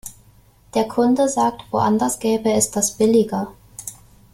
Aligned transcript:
Der 0.73 0.87
Kunde 0.87 1.29
sagt, 1.29 1.61
woanders 1.71 2.17
gäbe 2.17 2.51
es 2.51 2.71
das 2.71 2.93
billiger. 2.97 3.53